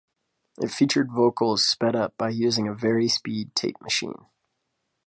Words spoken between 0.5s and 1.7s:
It featured vocals